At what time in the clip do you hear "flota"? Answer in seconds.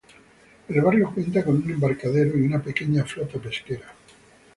3.05-3.37